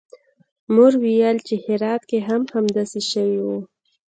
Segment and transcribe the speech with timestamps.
[0.73, 3.57] مور ویل چې هرات کې هم همداسې شوي وو